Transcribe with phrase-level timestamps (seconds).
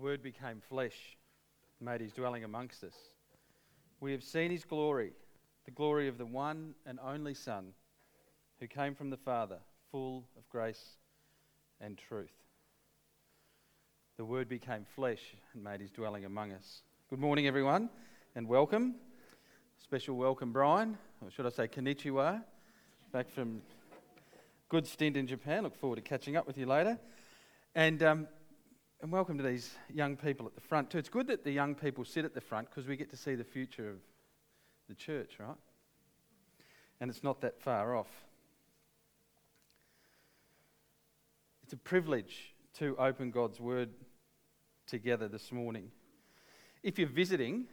[0.00, 1.18] Word became flesh,
[1.78, 2.94] made his dwelling amongst us.
[4.00, 5.12] We have seen his glory,
[5.66, 7.74] the glory of the one and only Son,
[8.60, 9.58] who came from the Father,
[9.90, 10.96] full of grace
[11.82, 12.32] and truth.
[14.16, 15.20] The Word became flesh
[15.52, 16.80] and made his dwelling among us.
[17.10, 17.90] Good morning, everyone,
[18.34, 18.94] and welcome.
[19.82, 22.42] Special welcome, Brian, or should I say konnichiwa,
[23.12, 23.60] back from
[24.70, 25.64] good stint in Japan.
[25.64, 26.98] Look forward to catching up with you later.
[27.74, 28.28] And um,
[29.02, 30.98] and welcome to these young people at the front too.
[30.98, 33.34] It's good that the young people sit at the front because we get to see
[33.34, 33.96] the future of
[34.88, 35.56] the church, right?
[37.00, 38.10] And it's not that far off.
[41.62, 43.88] It's a privilege to open God's Word
[44.86, 45.90] together this morning.
[46.82, 47.68] If you're visiting,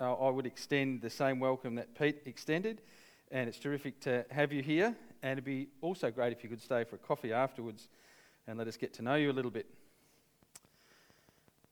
[0.00, 2.80] uh, I would extend the same welcome that Pete extended,
[3.30, 4.96] and it's terrific to have you here.
[5.22, 7.88] And it'd be also great if you could stay for a coffee afterwards
[8.48, 9.66] and let us get to know you a little bit.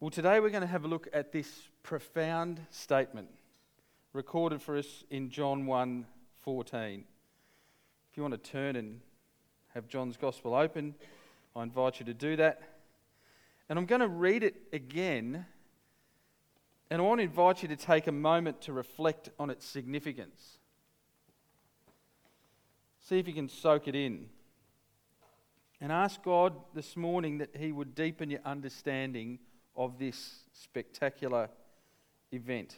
[0.00, 3.28] Well, today we're going to have a look at this profound statement
[4.14, 6.06] recorded for us in John 1
[6.42, 7.04] 14.
[8.10, 9.02] If you want to turn and
[9.74, 10.94] have John's Gospel open,
[11.54, 12.62] I invite you to do that.
[13.68, 15.44] And I'm going to read it again,
[16.88, 20.56] and I want to invite you to take a moment to reflect on its significance.
[23.02, 24.30] See if you can soak it in.
[25.78, 29.40] And ask God this morning that He would deepen your understanding
[29.76, 31.48] of this spectacular
[32.32, 32.76] event.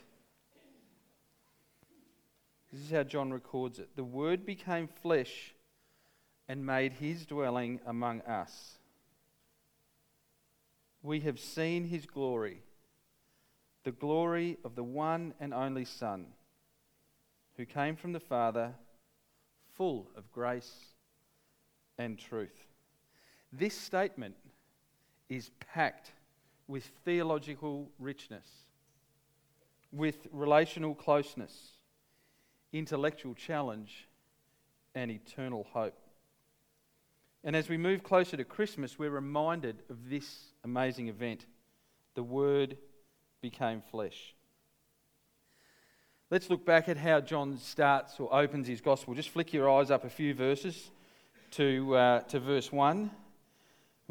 [2.72, 3.90] This is how John records it.
[3.96, 5.54] The Word became flesh
[6.48, 8.78] and made his dwelling among us.
[11.02, 12.62] We have seen his glory,
[13.84, 16.26] the glory of the one and only Son,
[17.56, 18.74] who came from the Father,
[19.74, 20.72] full of grace
[21.98, 22.66] and truth.
[23.52, 24.36] This statement
[25.28, 26.12] is packed
[26.68, 28.46] with theological richness,
[29.92, 31.72] with relational closeness,
[32.72, 34.08] intellectual challenge,
[34.94, 35.98] and eternal hope.
[37.44, 41.46] And as we move closer to Christmas, we're reminded of this amazing event.
[42.14, 42.76] The Word
[43.40, 44.34] became flesh.
[46.30, 49.12] Let's look back at how John starts or opens his gospel.
[49.14, 50.90] Just flick your eyes up a few verses
[51.52, 53.10] to, uh, to verse 1.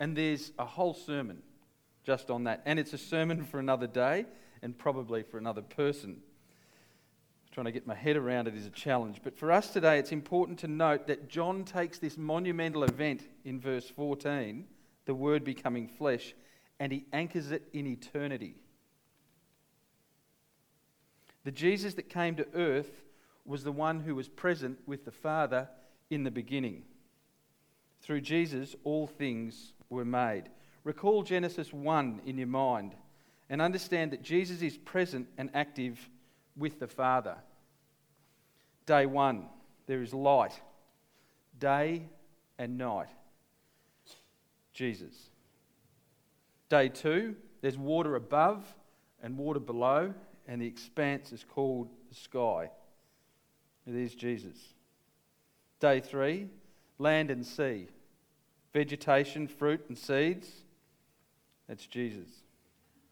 [0.00, 1.42] And there's a whole sermon
[2.04, 2.62] just on that.
[2.66, 4.26] And it's a sermon for another day
[4.62, 6.20] and probably for another person.
[7.52, 9.20] Trying to get my head around it is a challenge.
[9.22, 13.60] But for us today, it's important to note that John takes this monumental event in
[13.60, 14.64] verse 14,
[15.04, 16.34] the Word becoming flesh,
[16.80, 18.56] and he anchors it in eternity.
[21.44, 23.04] The Jesus that came to earth
[23.44, 25.68] was the one who was present with the Father
[26.10, 26.82] in the beginning.
[28.00, 30.44] Through Jesus, all things were made.
[30.84, 32.94] Recall Genesis 1 in your mind
[33.48, 36.08] and understand that Jesus is present and active
[36.56, 37.36] with the Father.
[38.86, 39.46] Day 1,
[39.86, 40.60] there is light.
[41.58, 42.02] Day
[42.58, 43.08] and night,
[44.72, 45.30] Jesus.
[46.68, 48.64] Day 2, there's water above
[49.22, 50.12] and water below,
[50.46, 52.70] and the expanse is called the sky.
[53.86, 54.56] It is Jesus.
[55.80, 56.48] Day 3,
[56.98, 57.88] land and sea
[58.74, 60.50] vegetation, fruit, and seeds.
[61.68, 62.28] That's Jesus.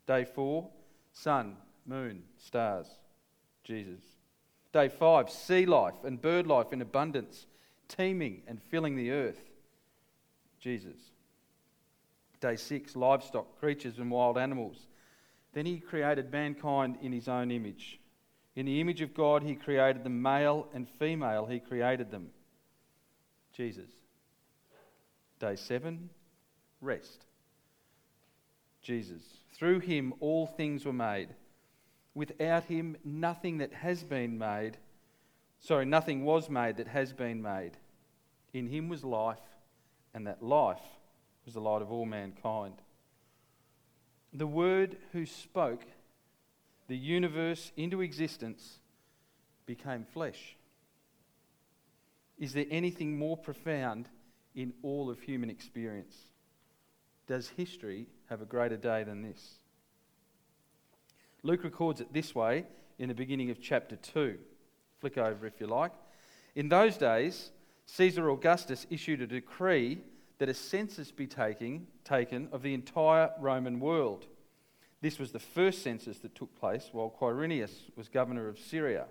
[0.06, 0.69] Day four,
[1.12, 1.56] sun,
[1.87, 2.89] moon, stars.
[3.65, 4.03] Jesus.
[4.73, 7.47] Day five, sea life and bird life in abundance,
[7.88, 9.41] teeming and filling the earth.
[10.59, 10.99] Jesus.
[12.41, 14.88] Day six, livestock, creatures, and wild animals.
[15.53, 18.00] Then he created mankind in his own image.
[18.56, 22.31] In the image of God, he created them, male and female, he created them.
[23.55, 23.91] Jesus.
[25.43, 26.09] Day seven,
[26.81, 27.27] rest.
[28.81, 29.23] Jesus.
[29.55, 31.31] Through him all things were made.
[32.15, 34.77] Without him, nothing that has been made,
[35.59, 37.73] sorry, nothing was made that has been made.
[38.55, 39.41] In him was life,
[40.15, 40.79] and that life
[41.45, 42.77] was the light of all mankind.
[44.33, 45.83] The Word who spoke
[46.87, 48.79] the universe into existence
[49.67, 50.55] became flesh.
[52.38, 54.09] Is there anything more profound
[54.54, 56.16] in all of human experience.
[57.26, 59.58] Does history have a greater day than this?
[61.43, 62.64] Luke records it this way
[62.99, 64.38] in the beginning of chapter 2.
[65.00, 65.93] Flick over if you like.
[66.54, 67.50] In those days,
[67.87, 70.00] Caesar Augustus issued a decree
[70.38, 74.26] that a census be taking, taken of the entire Roman world.
[75.00, 79.06] This was the first census that took place while Quirinius was governor of Syria.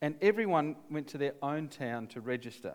[0.00, 2.74] And everyone went to their own town to register.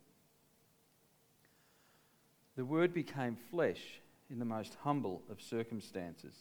[2.55, 6.35] The Word became flesh in the most humble of circumstances,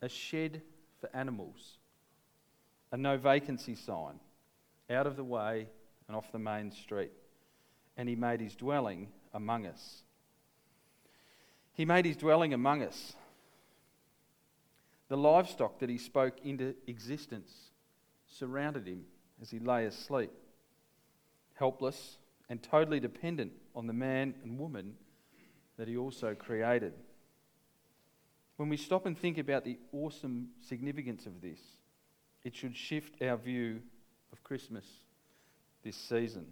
[0.00, 0.62] a shed
[1.00, 1.78] for animals
[2.92, 4.20] a no vacancy sign
[4.90, 5.66] out of the way
[6.06, 7.10] and off the main street.
[7.96, 10.02] And he made his dwelling among us.
[11.72, 13.14] He made his dwelling among us.
[15.08, 17.52] The livestock that he spoke into existence
[18.26, 19.04] surrounded him
[19.40, 20.30] as he lay asleep,
[21.54, 22.18] helpless
[22.52, 24.92] and totally dependent on the man and woman
[25.78, 26.92] that he also created.
[28.58, 31.58] When we stop and think about the awesome significance of this,
[32.44, 33.80] it should shift our view
[34.34, 34.84] of Christmas
[35.82, 36.44] this season.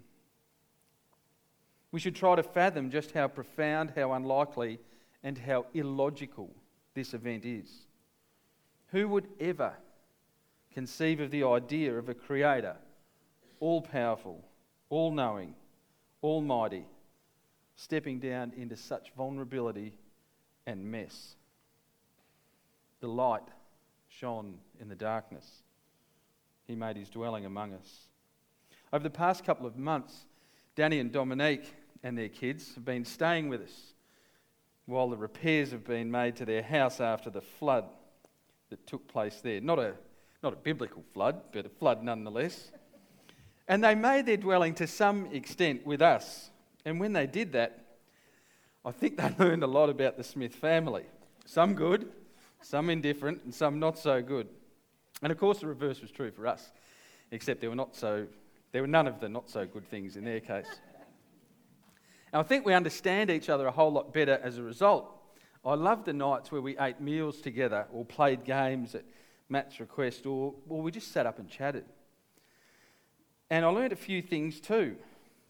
[1.93, 4.79] We should try to fathom just how profound, how unlikely,
[5.23, 6.51] and how illogical
[6.95, 7.69] this event is.
[8.87, 9.75] Who would ever
[10.73, 12.77] conceive of the idea of a creator,
[13.61, 14.43] all powerful,
[14.89, 15.57] all knowing,
[16.23, 16.85] almighty,
[17.77, 19.95] stepping down into such vulnerability
[20.67, 21.37] and mess?
[23.01, 23.49] The light
[24.09, 25.63] shone in the darkness
[26.71, 28.07] he made his dwelling among us.
[28.93, 30.27] Over the past couple of months,
[30.77, 33.95] Danny and Dominique and their kids have been staying with us
[34.87, 37.85] while the repairs have been made to their house after the flood
[38.71, 39.61] that took place there.
[39.61, 39.95] Not a,
[40.43, 42.71] not a biblical flood, but a flood nonetheless.
[43.71, 46.51] And they made their dwelling to some extent with us.
[46.85, 47.79] And when they did that,
[48.85, 51.05] I think they learned a lot about the Smith family.
[51.47, 52.11] Some good,
[52.61, 54.49] some indifferent, and some not so good.
[55.23, 56.73] And of course, the reverse was true for us,
[57.31, 58.27] except there were, not so,
[58.73, 60.81] there were none of the not so good things in their case.
[62.33, 65.13] And I think we understand each other a whole lot better as a result.
[65.65, 69.05] I love the nights where we ate meals together or played games at
[69.49, 71.85] Matt's request or, or we just sat up and chatted.
[73.51, 74.97] And I learned a few things too.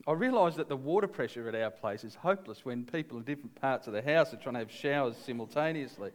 [0.07, 3.55] I realised that the water pressure at our place is hopeless when people in different
[3.61, 6.11] parts of the house are trying to have showers simultaneously.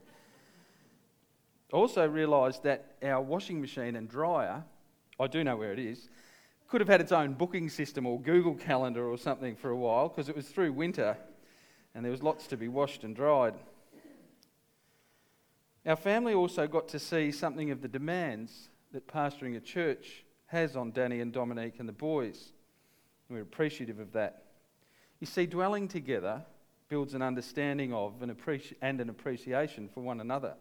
[1.71, 4.63] I also realised that our washing machine and dryer,
[5.19, 6.09] I do know where it is,
[6.67, 10.09] could have had its own booking system or Google Calendar or something for a while
[10.09, 11.15] because it was through winter
[11.93, 13.53] and there was lots to be washed and dried.
[15.85, 20.75] Our family also got to see something of the demands that pastoring a church has
[20.75, 22.53] on Danny and Dominique and the boys.
[23.29, 24.43] we're appreciative of that.
[25.19, 26.43] You see, dwelling together
[26.88, 30.53] builds an understanding of and, appreci- and an appreciation for one another.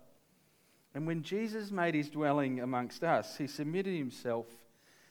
[0.95, 4.47] And when Jesus made his dwelling amongst us, he submitted himself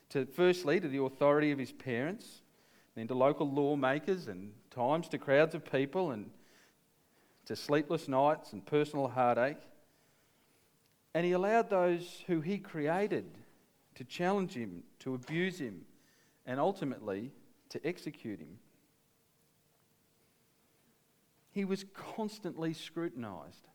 [0.10, 2.42] to, firstly, to the authority of his parents,
[2.96, 6.30] then to local lawmakers, and times to crowds of people, and
[7.46, 9.58] to sleepless nights and personal heartache.
[11.14, 13.26] And he allowed those who he created
[13.96, 15.82] to challenge him, to abuse him,
[16.46, 17.32] and ultimately
[17.70, 18.60] to execute him.
[21.52, 23.68] He was constantly scrutinized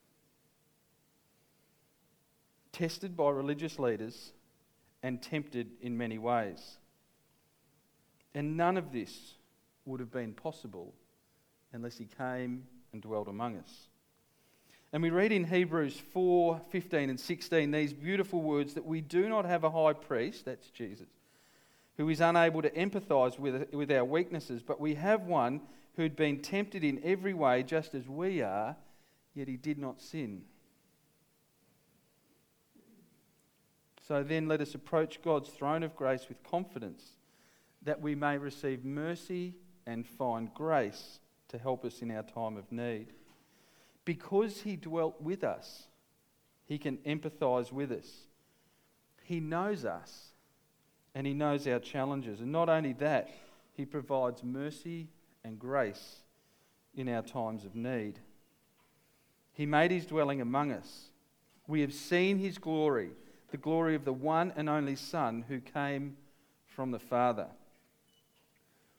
[2.78, 4.32] tested by religious leaders,
[5.02, 6.78] and tempted in many ways.
[8.34, 9.34] And none of this
[9.84, 10.94] would have been possible
[11.72, 13.88] unless he came and dwelt among us.
[14.92, 19.28] And we read in Hebrews 4 15 and 16 these beautiful words that we do
[19.28, 21.08] not have a high priest, that's Jesus,
[21.96, 25.60] who is unable to empathize with, with our weaknesses, but we have one
[25.96, 28.76] who'd been tempted in every way just as we are,
[29.34, 30.42] yet he did not sin.
[34.06, 37.04] So then let us approach God's throne of grace with confidence
[37.82, 39.54] that we may receive mercy
[39.86, 43.08] and find grace to help us in our time of need.
[44.08, 45.82] Because he dwelt with us,
[46.64, 48.10] he can empathize with us.
[49.22, 50.28] He knows us
[51.14, 52.40] and he knows our challenges.
[52.40, 53.28] And not only that,
[53.74, 55.08] he provides mercy
[55.44, 56.20] and grace
[56.96, 58.18] in our times of need.
[59.52, 61.10] He made his dwelling among us
[61.66, 63.10] We have seen his glory,
[63.50, 66.16] the glory of the one and only Son who came
[66.64, 67.48] from the Father.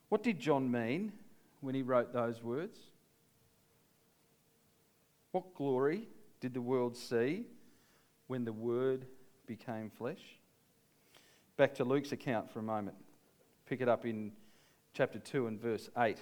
[0.09, 1.13] What did John mean
[1.61, 2.77] when he wrote those words?
[5.31, 6.07] What glory
[6.39, 7.45] did the world see
[8.27, 9.05] when the Word
[9.45, 10.39] became flesh?
[11.57, 12.97] Back to Luke's account for a moment.
[13.67, 14.31] Pick it up in
[14.93, 16.17] chapter 2 and verse 8.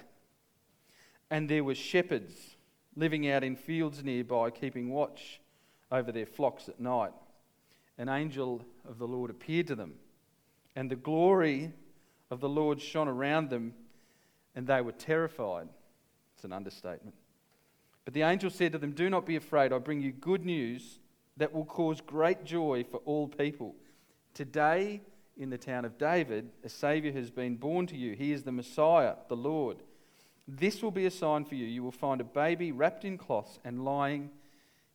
[1.29, 2.57] And there were shepherds
[2.95, 5.39] living out in fields nearby, keeping watch
[5.91, 7.13] over their flocks at night.
[7.97, 9.93] An angel of the Lord appeared to them,
[10.75, 11.71] and the glory
[12.29, 13.73] of the Lord shone around them,
[14.55, 15.69] and they were terrified.
[16.35, 17.15] It's an understatement.
[18.07, 19.73] But the angel said to them, Do not be afraid.
[19.73, 20.99] I bring you good news
[21.35, 23.75] that will cause great joy for all people.
[24.33, 25.01] Today,
[25.35, 28.15] in the town of David, a Saviour has been born to you.
[28.15, 29.79] He is the Messiah, the Lord.
[30.47, 31.65] This will be a sign for you.
[31.65, 34.29] You will find a baby wrapped in cloths and lying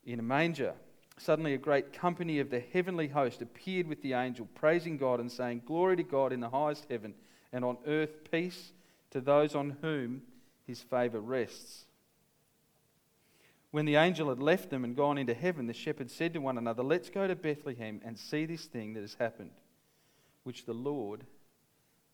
[0.07, 0.73] in a manger.
[1.19, 5.31] Suddenly, a great company of the heavenly host appeared with the angel, praising God and
[5.31, 7.13] saying, Glory to God in the highest heaven,
[7.53, 8.73] and on earth peace
[9.11, 10.23] to those on whom
[10.67, 11.85] his favour rests.
[13.73, 16.59] When the angel had left them and gone into heaven, the shepherds said to one
[16.59, 19.51] another, Let's go to Bethlehem and see this thing that has happened,
[20.45, 21.25] which the Lord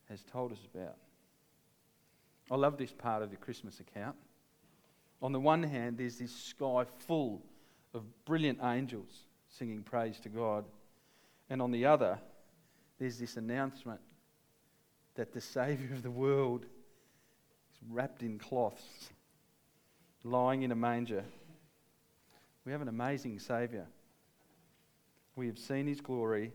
[0.08, 0.96] has told us about.
[2.48, 4.16] I love this part of the Christmas account.
[5.20, 7.42] On the one hand, there's this sky full
[7.92, 10.64] of brilliant angels singing praise to God.
[11.50, 12.20] And on the other,
[13.00, 14.00] there's this announcement
[15.16, 19.10] that the Saviour of the world is wrapped in cloths,
[20.22, 21.24] lying in a manger.
[22.68, 23.86] We have an amazing Saviour.
[25.36, 26.52] We have seen his glory,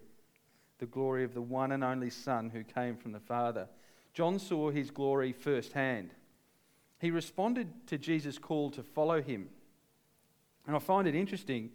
[0.78, 3.68] the glory of the one and only Son who came from the Father.
[4.14, 6.12] John saw his glory firsthand.
[7.00, 9.50] He responded to Jesus' call to follow him.
[10.68, 11.72] And I find it interesting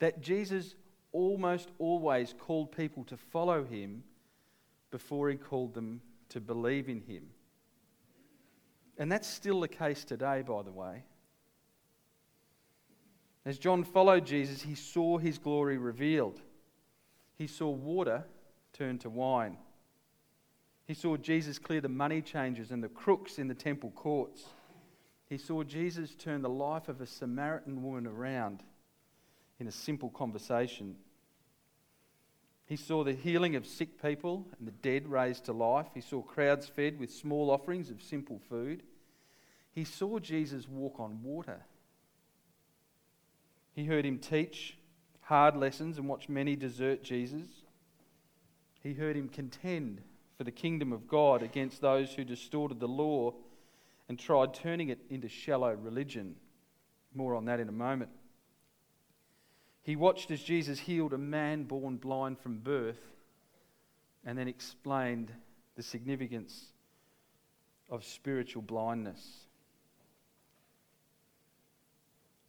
[0.00, 0.74] that Jesus
[1.12, 4.02] almost always called people to follow him
[4.90, 6.00] before he called them
[6.30, 7.28] to believe in him.
[8.98, 11.04] And that's still the case today, by the way.
[13.46, 16.40] As John followed Jesus, he saw his glory revealed.
[17.38, 18.24] He saw water
[18.72, 19.56] turn to wine.
[20.88, 24.44] He saw Jesus clear the money changers and the crooks in the temple courts.
[25.28, 28.64] He saw Jesus turn the life of a Samaritan woman around
[29.60, 30.96] in a simple conversation.
[32.66, 35.86] He saw the healing of sick people and the dead raised to life.
[35.94, 38.82] He saw crowds fed with small offerings of simple food.
[39.70, 41.60] He saw Jesus walk on water.
[43.76, 44.78] He heard him teach
[45.20, 47.50] hard lessons and watched many desert Jesus.
[48.82, 50.00] He heard him contend
[50.38, 53.34] for the kingdom of God against those who distorted the law
[54.08, 56.36] and tried turning it into shallow religion.
[57.14, 58.10] More on that in a moment.
[59.82, 63.12] He watched as Jesus healed a man born blind from birth
[64.24, 65.30] and then explained
[65.76, 66.72] the significance
[67.90, 69.45] of spiritual blindness.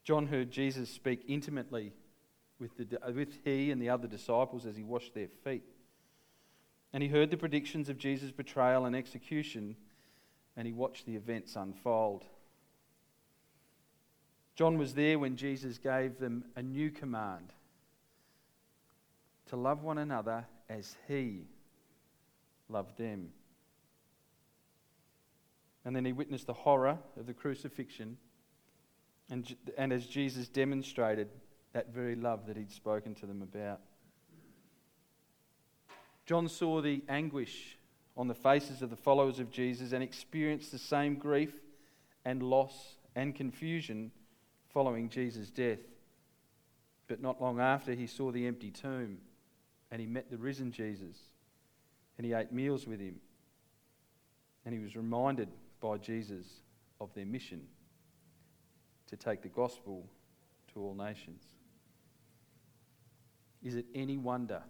[0.07, 1.91] John heard Jesus speak intimately
[2.59, 5.65] with, the, with he and the other disciples as he washed their feet.
[6.93, 9.75] And he heard the predictions of Jesus' betrayal and execution,
[10.55, 12.23] and he watched the events unfold.
[14.55, 17.51] John was there when Jesus gave them a new command
[19.47, 21.47] to love one another as he
[22.69, 23.31] loved them.
[25.83, 28.17] And then he witnessed the horror of the crucifixion,
[29.29, 31.29] and, and as Jesus demonstrated
[31.73, 33.81] that very love that he'd spoken to them about.
[36.25, 37.77] John saw the anguish
[38.15, 41.53] on the faces of the followers of Jesus and experienced the same grief
[42.25, 44.11] and loss and confusion
[44.73, 45.79] following Jesus' death.
[47.07, 49.19] But not long after, he saw the empty tomb
[49.91, 51.17] and he met the risen Jesus
[52.17, 53.15] and he ate meals with him.
[54.65, 56.45] And he was reminded by Jesus
[56.99, 57.61] of their mission
[59.07, 60.05] to take the gospel
[60.73, 61.43] to all nations.
[63.63, 64.61] Is it any wonder?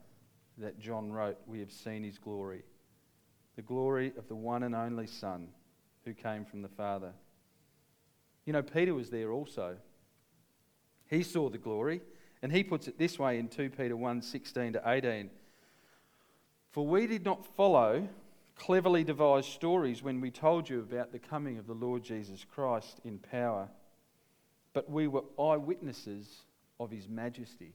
[0.58, 2.64] that John wrote, We have seen his glory,
[3.56, 5.50] the glory of the one and only Son
[6.06, 7.14] who came from the Father.
[8.46, 9.78] You know, Peter was there also.
[11.10, 12.02] He saw the glory,
[12.42, 15.30] and he puts it this way in 2 Peter 1 16 to 18.
[16.72, 18.08] For we did not follow
[18.56, 23.00] cleverly devised stories when we told you about the coming of the Lord Jesus Christ
[23.04, 23.70] in power,
[24.78, 26.44] but we were eyewitnesses
[26.80, 27.74] of his majesty.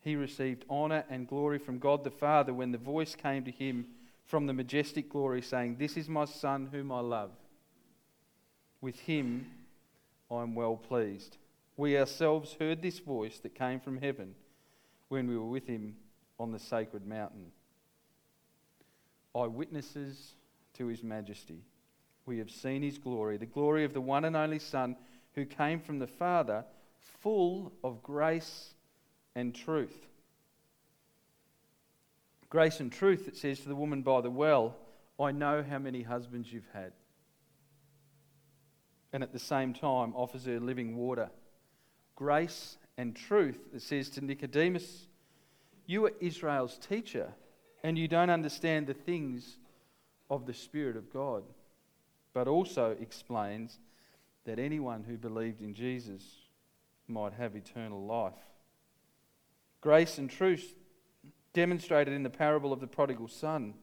[0.00, 3.84] he received honor and glory from God the Father when the voice came to him
[4.24, 7.32] from the majestic glory, saying, This is my Son whom I love.
[8.80, 9.46] With him
[10.30, 11.36] I am well pleased.
[11.76, 14.34] We ourselves heard this voice that came from heaven
[15.08, 15.96] when we were with him
[16.40, 17.52] on the sacred mountain.
[19.34, 20.34] Eyewitnesses
[20.78, 21.62] to his majesty.
[22.26, 24.96] We have seen his glory, the glory of the one and only Son
[25.34, 26.64] who came from the Father,
[27.20, 28.74] full of grace
[29.34, 30.06] and truth.
[32.48, 34.76] Grace and truth, it says to the woman by the well,
[35.18, 36.92] I know how many husbands you've had.
[39.12, 41.30] And at the same time offers her living water.
[42.16, 45.06] Grace and truth, it says to Nicodemus,
[45.86, 47.32] You are Israel's teacher,
[47.82, 49.58] and you don't understand the things
[50.30, 51.44] of the Spirit of God.
[52.34, 53.78] But also explains
[54.44, 56.22] that anyone who believed in Jesus
[57.08, 58.34] might have eternal life.
[59.80, 60.74] Grace and truth
[61.52, 63.74] demonstrated in the parable of the prodigal son.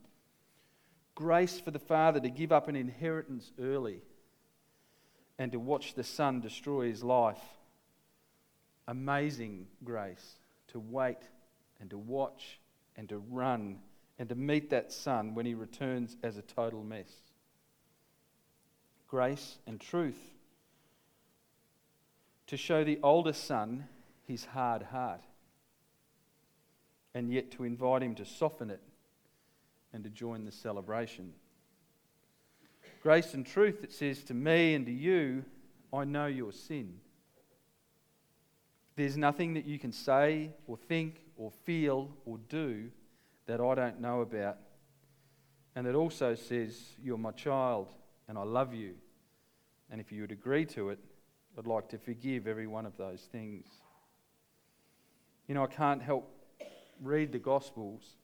[1.15, 4.01] Grace for the father to give up an inheritance early
[5.39, 7.41] and to watch the son destroy his life.
[8.87, 11.17] Amazing grace to wait
[11.79, 12.59] and to watch
[12.95, 13.77] and to run
[14.19, 17.11] and to meet that son when he returns as a total mess.
[19.11, 20.31] Grace and truth
[22.47, 23.85] to show the older son
[24.25, 25.19] his hard heart,
[27.13, 28.79] and yet to invite him to soften it
[29.91, 31.33] and to join the celebration.
[33.03, 35.43] Grace and truth, it says to me and to you,
[35.91, 36.93] I know your sin.
[38.95, 42.89] There's nothing that you can say or think or feel or do
[43.45, 44.55] that I don't know about.
[45.75, 47.89] And it also says, You're my child
[48.31, 48.93] and I love you.
[49.89, 50.99] And if you would agree to it,
[51.57, 53.65] I'd like to forgive every one of those things.
[55.49, 56.31] You know, I can't help
[57.01, 58.15] read the Gospels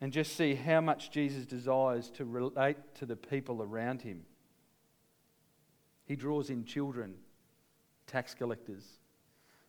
[0.00, 4.22] and just see how much Jesus desires to relate to the people around him.
[6.04, 7.14] He draws in children,
[8.08, 8.98] tax collectors,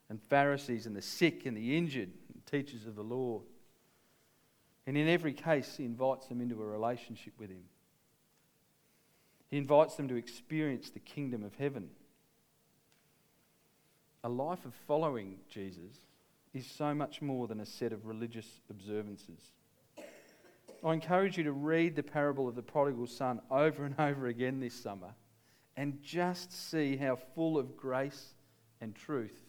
[0.10, 3.44] and Pharisees, and the sick and the injured, and teachers of the law.
[4.88, 7.66] And in every case, he invites them into a relationship with him.
[9.54, 11.92] He invites them to experience the kingdom of heaven
[14.24, 16.00] a life of following Jesus
[16.56, 19.52] is so much more than a set of religious observances.
[20.84, 24.60] I encourage you to read the parable of the prodigal son over and over again
[24.60, 25.13] this summer
[25.78, 28.34] and just see how full of grace
[28.82, 29.39] and truth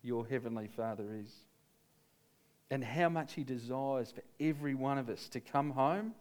[0.00, 1.34] your Heavenly Father is.
[2.70, 6.14] And how much He desires for every one of us to come home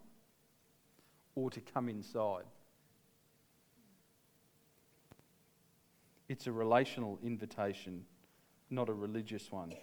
[1.36, 2.46] or to come inside.
[6.34, 8.06] It's a relational invitation,
[8.72, 9.76] not a religious one.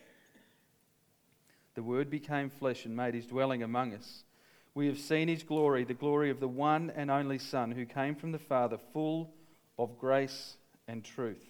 [1.77, 4.25] The Word became flesh and made his dwelling among us.
[4.75, 8.17] We have seen his glory, the glory of the one and only Son who came
[8.17, 9.31] from the Father, full
[9.79, 10.57] of grace
[10.89, 11.45] and truth.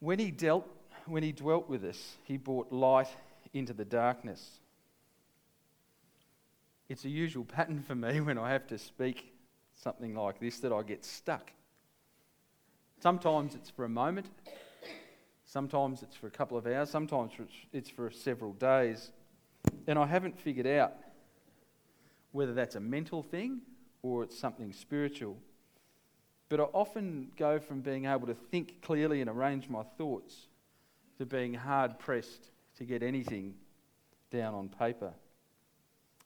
[0.00, 0.68] When he, dealt,
[1.06, 3.08] when he dwelt with us, he brought light
[3.54, 4.60] into the darkness.
[6.90, 9.32] It's a usual pattern for me when I have to speak
[9.74, 11.52] something like this that I get stuck.
[13.00, 14.26] Sometimes it's for a moment,
[15.46, 17.32] sometimes it's for a couple of hours, sometimes
[17.72, 19.10] it's for several days.
[19.86, 20.92] And I haven't figured out
[22.32, 23.62] whether that's a mental thing
[24.02, 25.38] or it's something spiritual.
[26.50, 30.48] But I often go from being able to think clearly and arrange my thoughts
[31.16, 33.54] to being hard pressed to get anything
[34.30, 35.12] down on paper.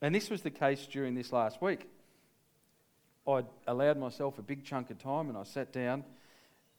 [0.03, 1.89] And this was the case during this last week.
[3.29, 6.03] I allowed myself a big chunk of time and I sat down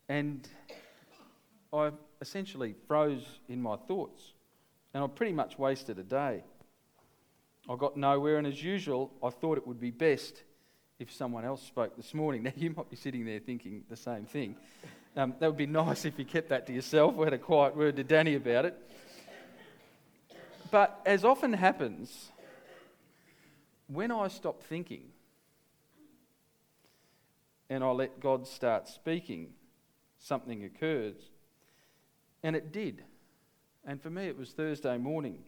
[0.08, 0.48] and
[1.74, 1.92] I
[2.22, 4.34] essentially froze in my thoughts.
[4.94, 6.44] And I pretty much wasted a day.
[7.70, 10.44] I got nowhere, and as usual, I thought it would be best
[11.00, 12.44] if someone else spoke this morning.
[12.46, 14.56] Now, you might be sitting there thinking the same thing.
[15.18, 17.76] Um, that would be nice if you kept that to yourself or had a quiet
[17.76, 18.78] word to Danny about it.
[20.72, 22.32] But as often happens,
[23.88, 25.04] when I stop thinking
[27.70, 29.54] and I let God start speaking,
[30.26, 31.16] something occurs.
[32.42, 33.04] And it did.
[33.86, 35.44] And for me, it was Thursday morning.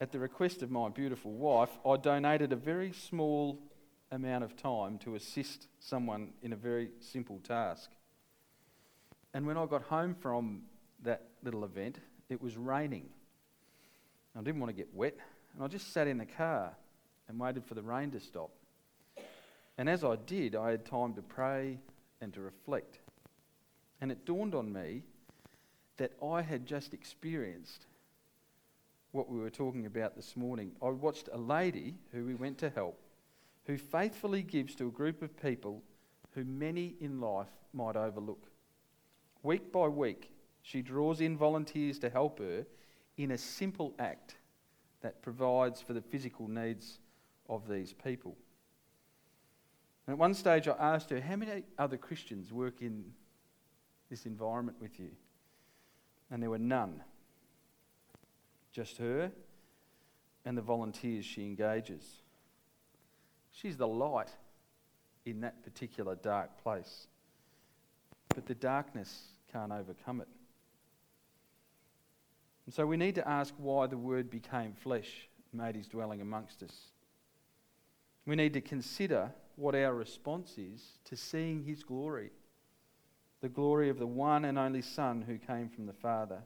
[0.00, 3.58] At the request of my beautiful wife, I donated a very small
[4.10, 7.90] amount of time to assist someone in a very simple task.
[9.34, 10.62] And when I got home from
[11.02, 13.08] that little event, it was raining.
[14.34, 15.16] I didn't want to get wet,
[15.54, 16.74] and I just sat in the car
[17.28, 18.50] and waited for the rain to stop.
[19.78, 21.78] And as I did, I had time to pray
[22.20, 22.98] and to reflect.
[24.00, 25.02] And it dawned on me
[25.96, 27.86] that I had just experienced
[29.12, 30.72] what we were talking about this morning.
[30.82, 33.00] I watched a lady who we went to help
[33.66, 35.82] who faithfully gives to a group of people
[36.34, 38.46] who many in life might overlook.
[39.42, 40.30] Week by week,
[40.62, 42.64] she draws in volunteers to help her
[43.16, 44.36] in a simple act
[45.00, 47.00] that provides for the physical needs
[47.48, 48.36] of these people.
[50.06, 53.04] And at one stage, I asked her, How many other Christians work in
[54.08, 55.10] this environment with you?
[56.30, 57.02] And there were none.
[58.72, 59.32] Just her
[60.44, 62.04] and the volunteers she engages.
[63.50, 64.30] She's the light
[65.24, 67.08] in that particular dark place.
[68.28, 70.28] But the darkness can't overcome it.
[72.66, 76.62] And so we need to ask why the Word became flesh made his dwelling amongst
[76.62, 76.76] us.
[78.26, 82.30] We need to consider what our response is to seeing his glory,
[83.40, 86.42] the glory of the one and only Son who came from the Father.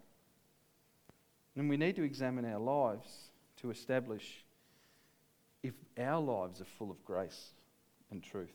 [1.57, 4.45] And we need to examine our lives to establish
[5.63, 7.51] if our lives are full of grace
[8.11, 8.55] and truth.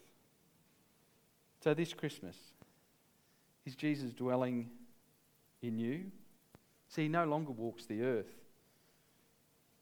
[1.62, 2.36] So, this Christmas,
[3.65, 4.70] is Jesus dwelling
[5.62, 6.06] in you?
[6.88, 8.32] See, he no longer walks the earth,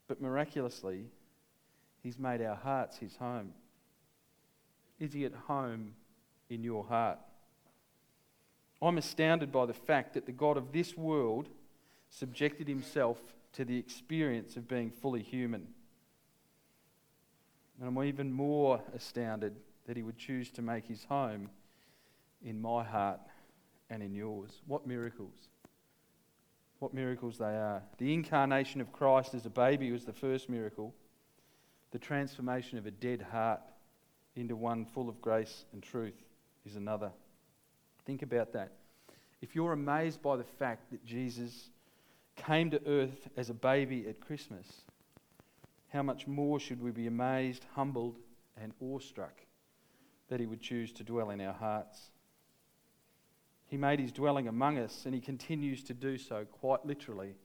[0.08, 1.06] but miraculously,
[2.02, 3.54] he's made our hearts his home.
[5.04, 5.96] Is he at home
[6.50, 7.20] in your heart?
[8.82, 11.50] I'm astounded by the fact that the God of this world
[12.10, 13.20] subjected himself
[13.52, 15.68] to the experience of being fully human.
[17.78, 21.50] And I'm even more astounded that he would choose to make his home
[22.42, 23.20] in my heart
[23.89, 24.62] and in yours.
[24.68, 25.50] What miracles!
[26.80, 27.84] What miracles they are.
[27.98, 30.94] The incarnation of Christ as a baby was the first miracle,
[31.92, 33.60] the transformation of a dead heart
[34.36, 36.24] into one full of grace and truth
[36.65, 37.12] is another.
[38.06, 38.72] Think about that.
[39.41, 41.69] If you're amazed by the fact that Jesus
[42.36, 44.67] came to earth as a baby at Christmas,
[45.89, 48.17] how much more should we be amazed, humbled,
[48.60, 49.41] and awestruck
[50.30, 52.10] that he would choose to dwell in our hearts?
[53.67, 57.36] He made his dwelling among us, and he continues to do so quite literally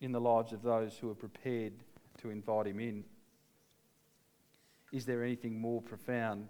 [0.00, 1.72] in the lives of those who are prepared
[2.20, 3.04] to invite him in.
[4.92, 6.48] Is there anything more profound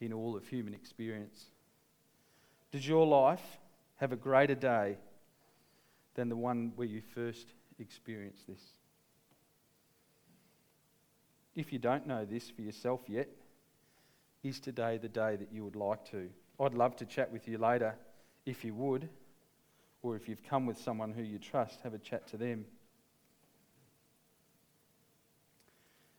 [0.00, 1.46] in all of human experience?
[2.72, 3.58] Does your life
[3.96, 4.96] have a greater day
[6.14, 7.46] than the one where you first
[7.78, 8.62] experienced this?
[11.54, 13.28] If you don't know this for yourself yet,
[14.42, 16.28] is today the day that you would like to?
[16.60, 17.94] I'd love to chat with you later
[18.44, 19.08] if you would,
[20.02, 22.64] or if you've come with someone who you trust, have a chat to them.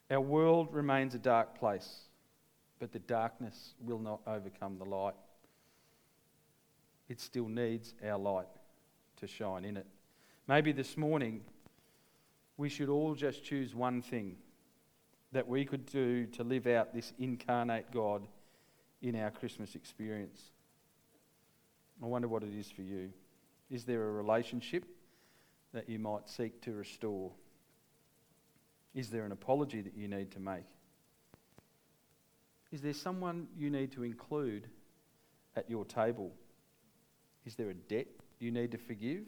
[0.10, 2.04] Our world remains a dark place,
[2.80, 5.15] but the darkness will not overcome the light.
[7.10, 8.48] It still needs our light
[9.17, 9.86] to shine in it.
[10.48, 11.41] Maybe this morning
[12.56, 14.38] we should all just choose one thing
[15.34, 18.28] that we could do to live out this incarnate God
[19.02, 20.52] in our Christmas experience.
[22.02, 23.10] I wonder what it is for you.
[23.70, 24.86] Is there a relationship
[25.74, 27.32] that you might seek to restore?
[28.98, 30.66] Is there an apology that you need to make?
[32.72, 34.68] Is there someone you need to include
[35.56, 36.32] at your table?
[37.46, 38.08] Is there a debt
[38.40, 39.22] you need to forgive?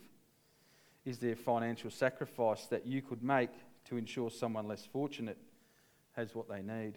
[1.05, 3.51] Is there financial sacrifice that you could make
[3.85, 5.37] to ensure someone less fortunate
[6.13, 6.93] has what they need?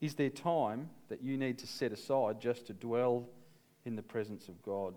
[0.00, 3.28] Is there time that you need to set aside just to dwell
[3.84, 4.96] in the presence of God?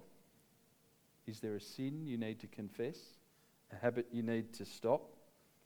[1.28, 2.98] Is there a sin you need to confess,
[3.72, 5.14] a habit you need to stop,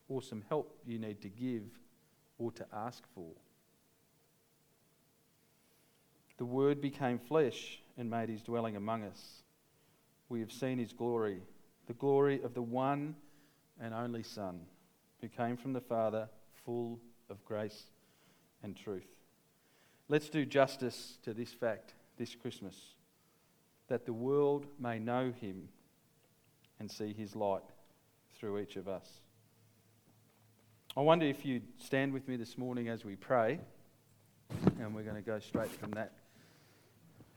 [0.09, 1.63] or some help you need to give
[2.37, 3.31] or to ask for?
[6.37, 9.43] The Word became flesh and made his dwelling among us.
[10.29, 11.41] We have seen his glory,
[11.87, 13.15] the glory of the one
[13.79, 14.61] and only Son,
[15.21, 16.27] who came from the Father,
[16.65, 17.83] full of grace
[18.63, 19.07] and truth.
[20.09, 22.95] Let's do justice to this fact this Christmas
[23.87, 25.69] that the world may know him
[26.79, 27.63] and see his light
[28.43, 29.07] through each of us.
[30.97, 33.57] I wonder if you'd stand with me this morning as we pray,
[34.81, 36.11] and we're going to go straight from that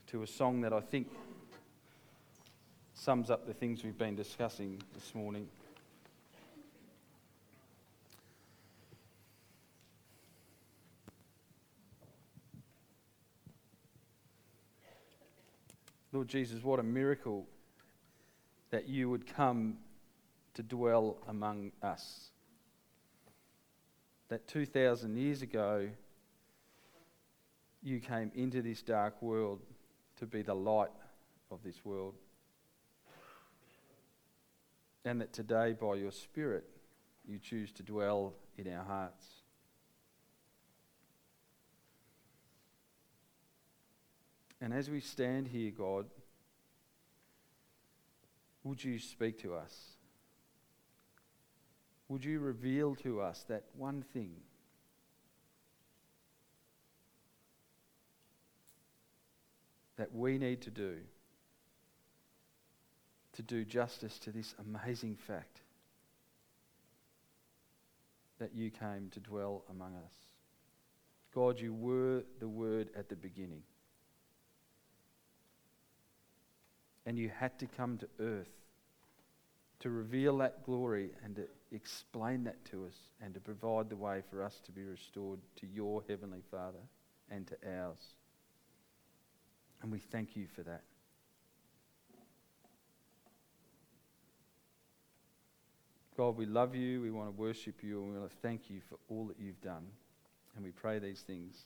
[0.07, 1.07] to a song that I think
[2.93, 5.47] sums up the things we've been discussing this morning.
[16.11, 17.47] Lord Jesus, what a miracle
[18.71, 19.77] that you would come
[20.57, 22.31] to dwell among us.
[24.29, 25.87] That 2,000 years ago,
[27.83, 29.61] you came into this dark world
[30.17, 30.89] to be the light
[31.51, 32.15] of this world.
[35.05, 36.65] And that today, by your Spirit,
[37.23, 39.25] you choose to dwell in our hearts.
[44.59, 46.07] And as we stand here, God,
[48.63, 49.96] would you speak to us?
[52.09, 54.31] Would you reveal to us that one thing?
[59.97, 60.97] That we need to do
[63.33, 65.61] to do justice to this amazing fact
[68.39, 70.13] that you came to dwell among us.
[71.35, 73.61] God, you were the Word at the beginning.
[77.05, 78.49] And you had to come to earth
[79.81, 84.21] to reveal that glory and to explain that to us and to provide the way
[84.29, 86.79] for us to be restored to your Heavenly Father
[87.29, 88.15] and to ours.
[89.81, 90.83] And we thank you for that.
[96.15, 97.01] God, we love you.
[97.01, 98.01] We want to worship you.
[98.01, 99.85] And we want to thank you for all that you've done.
[100.55, 101.65] And we pray these things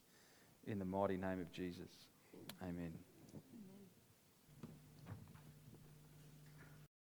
[0.67, 1.89] in the mighty name of Jesus.
[2.61, 3.10] Amen.